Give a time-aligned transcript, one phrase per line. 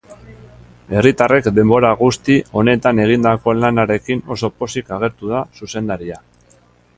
[0.99, 6.19] Herritarrek denbora guzti honetan egindako lanarekin oso pozik agertu da zuzendaria.